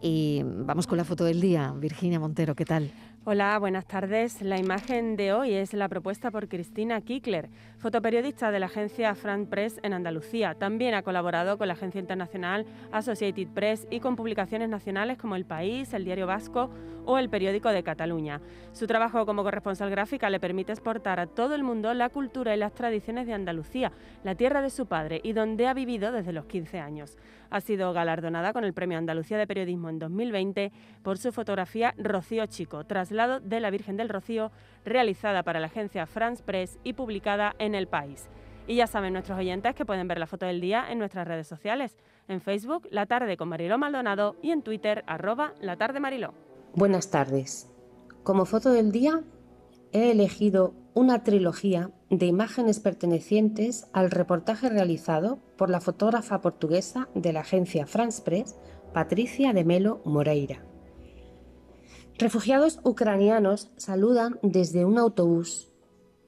Y 0.00 0.42
vamos 0.44 0.86
con 0.86 0.98
la 0.98 1.04
foto 1.04 1.24
del 1.24 1.40
día. 1.40 1.72
Virginia 1.76 2.18
Montero, 2.18 2.54
¿qué 2.54 2.64
tal? 2.64 2.90
Hola, 3.24 3.58
buenas 3.58 3.86
tardes. 3.86 4.40
La 4.40 4.58
imagen 4.58 5.14
de 5.14 5.34
hoy 5.34 5.52
es 5.52 5.74
la 5.74 5.90
propuesta 5.90 6.30
por 6.30 6.48
Cristina 6.48 7.02
Kickler, 7.02 7.50
fotoperiodista 7.76 8.50
de 8.50 8.60
la 8.60 8.66
agencia 8.66 9.14
Front 9.14 9.50
Press 9.50 9.78
en 9.82 9.92
Andalucía. 9.92 10.54
También 10.54 10.94
ha 10.94 11.02
colaborado 11.02 11.58
con 11.58 11.68
la 11.68 11.74
agencia 11.74 12.00
internacional 12.00 12.64
Associated 12.92 13.48
Press 13.48 13.86
y 13.90 14.00
con 14.00 14.16
publicaciones 14.16 14.70
nacionales 14.70 15.18
como 15.18 15.36
El 15.36 15.44
País, 15.44 15.92
El 15.92 16.06
Diario 16.06 16.26
Vasco 16.26 16.70
o 17.06 17.18
El 17.18 17.30
Periódico 17.30 17.70
de 17.70 17.82
Cataluña. 17.82 18.40
Su 18.72 18.86
trabajo 18.86 19.26
como 19.26 19.42
corresponsal 19.42 19.90
gráfica 19.90 20.30
le 20.30 20.40
permite 20.40 20.72
exportar 20.72 21.20
a 21.20 21.26
todo 21.26 21.54
el 21.54 21.62
mundo 21.62 21.92
la 21.94 22.08
cultura 22.08 22.54
y 22.54 22.58
las 22.58 22.72
tradiciones 22.72 23.26
de 23.26 23.34
Andalucía, 23.34 23.92
la 24.24 24.34
tierra 24.34 24.62
de 24.62 24.70
su 24.70 24.86
padre 24.86 25.20
y 25.22 25.32
donde 25.32 25.66
ha 25.66 25.74
vivido 25.74 26.12
desde 26.12 26.32
los 26.32 26.46
15 26.46 26.80
años. 26.80 27.16
Ha 27.50 27.60
sido 27.60 27.92
galardonada 27.92 28.52
con 28.52 28.64
el 28.64 28.72
Premio 28.72 28.98
Andalucía 28.98 29.38
de 29.38 29.46
Periodismo 29.46 29.88
en 29.88 29.98
2020 29.98 30.72
por 31.02 31.18
su 31.18 31.32
fotografía 31.32 31.94
Rocío 31.98 32.46
Chico, 32.46 32.84
traslado 32.84 33.40
de 33.40 33.60
la 33.60 33.70
Virgen 33.70 33.96
del 33.96 34.08
Rocío, 34.08 34.52
realizada 34.84 35.42
para 35.42 35.60
la 35.60 35.66
agencia 35.66 36.06
France 36.06 36.42
Press 36.44 36.78
y 36.84 36.92
publicada 36.92 37.54
en 37.58 37.74
El 37.74 37.88
País. 37.88 38.28
Y 38.66 38.76
ya 38.76 38.86
saben 38.86 39.12
nuestros 39.14 39.38
oyentes 39.38 39.74
que 39.74 39.84
pueden 39.84 40.06
ver 40.06 40.18
la 40.18 40.28
foto 40.28 40.46
del 40.46 40.60
día 40.60 40.86
en 40.88 40.98
nuestras 40.98 41.26
redes 41.26 41.48
sociales, 41.48 41.96
en 42.28 42.40
Facebook 42.40 42.86
La 42.92 43.06
Tarde 43.06 43.36
con 43.36 43.48
Mariló 43.48 43.78
Maldonado 43.78 44.36
y 44.42 44.52
en 44.52 44.62
Twitter 44.62 45.02
arroba 45.08 45.54
La 45.60 45.76
Tarde 45.76 45.98
Mariló. 45.98 46.49
Buenas 46.74 47.10
tardes. 47.10 47.68
Como 48.22 48.44
foto 48.44 48.70
del 48.70 48.92
día 48.92 49.24
he 49.90 50.12
elegido 50.12 50.72
una 50.94 51.24
trilogía 51.24 51.90
de 52.10 52.26
imágenes 52.26 52.78
pertenecientes 52.78 53.88
al 53.92 54.12
reportaje 54.12 54.68
realizado 54.68 55.40
por 55.56 55.68
la 55.68 55.80
fotógrafa 55.80 56.40
portuguesa 56.40 57.08
de 57.16 57.32
la 57.32 57.40
agencia 57.40 57.88
France 57.88 58.22
Press, 58.22 58.54
Patricia 58.94 59.52
de 59.52 59.64
Melo 59.64 60.00
Moreira. 60.04 60.64
Refugiados 62.18 62.78
ucranianos 62.84 63.72
saludan 63.76 64.38
desde 64.42 64.84
un 64.84 64.98
autobús 64.98 65.72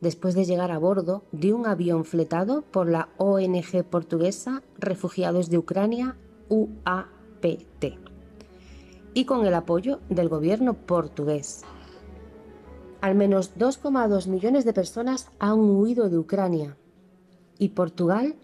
después 0.00 0.34
de 0.34 0.44
llegar 0.44 0.72
a 0.72 0.78
bordo 0.78 1.22
de 1.30 1.52
un 1.52 1.66
avión 1.66 2.04
fletado 2.04 2.62
por 2.62 2.88
la 2.88 3.10
ONG 3.18 3.84
portuguesa 3.88 4.64
Refugiados 4.76 5.50
de 5.50 5.58
Ucrania 5.58 6.16
UAPT 6.48 8.11
y 9.14 9.24
con 9.24 9.46
el 9.46 9.54
apoyo 9.54 10.00
del 10.08 10.28
gobierno 10.28 10.74
portugués. 10.74 11.62
Al 13.00 13.14
menos 13.14 13.56
2,2 13.56 14.28
millones 14.28 14.64
de 14.64 14.72
personas 14.72 15.28
han 15.38 15.58
huido 15.58 16.08
de 16.08 16.18
Ucrania 16.18 16.76
y 17.58 17.70
Portugal 17.70 18.36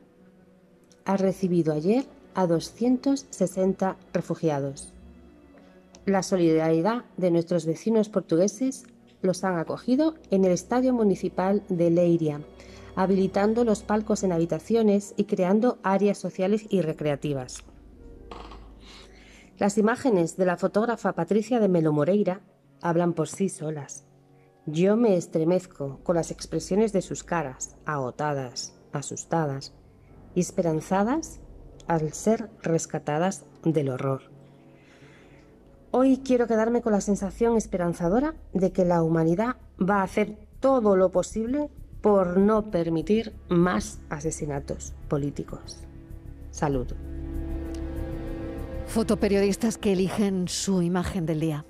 ha 1.05 1.17
recibido 1.17 1.73
ayer 1.73 2.07
a 2.35 2.47
260 2.47 3.97
refugiados. 4.13 4.93
La 6.07 6.23
solidaridad 6.23 7.05
de 7.17 7.31
nuestros 7.31 7.67
vecinos 7.67 8.09
portugueses 8.09 8.85
los 9.23 9.45
han 9.45 9.59
acogido 9.59 10.15
en 10.31 10.45
el 10.45 10.53
Estadio 10.53 10.93
Municipal 10.93 11.63
de 11.69 11.91
Leiria, 11.91 12.41
habilitando 12.97 13.65
los 13.65 13.83
palcos 13.83 14.23
en 14.23 14.33
habitaciones 14.33 15.15
y 15.17 15.25
creando 15.25 15.79
áreas 15.83 16.19
sociales 16.19 16.67
y 16.69 16.81
recreativas. 16.81 17.65
Las 19.59 19.77
imágenes 19.77 20.37
de 20.37 20.47
la 20.47 20.57
fotógrafa 20.57 21.15
Patricia 21.15 21.59
de 21.59 21.69
Melo 21.69 21.93
Moreira 21.93 22.43
hablan 22.81 23.13
por 23.13 23.27
sí 23.27 23.49
solas. 23.49 24.05
Yo 24.67 24.97
me 24.97 25.17
estremezco 25.17 25.99
con 26.05 26.15
las 26.15 26.31
expresiones 26.31 26.93
de 26.93 27.03
sus 27.03 27.25
caras, 27.25 27.77
agotadas, 27.85 28.79
asustadas 28.93 29.75
y 30.37 30.41
esperanzadas 30.41 31.41
al 31.89 32.13
ser 32.13 32.51
rescatadas 32.63 33.47
del 33.65 33.89
horror. 33.89 34.31
Hoy 35.91 36.19
quiero 36.19 36.47
quedarme 36.47 36.81
con 36.81 36.93
la 36.93 37.01
sensación 37.01 37.57
esperanzadora 37.57 38.37
de 38.53 38.71
que 38.71 38.85
la 38.85 39.03
humanidad 39.03 39.57
va 39.81 40.01
a 40.01 40.05
hacer 40.05 40.39
todo 40.61 40.95
lo 40.95 41.11
posible 41.11 41.69
por 42.01 42.37
no 42.37 42.71
permitir 42.71 43.35
más 43.49 43.99
asesinatos 44.09 44.95
políticos. 45.09 45.79
Salud. 46.53 46.87
Fotoperiodistas 48.99 49.79
que 49.79 49.93
eligen 49.93 50.49
su 50.49 50.83
imagen 50.83 51.25
del 51.25 51.39
día. 51.39 51.65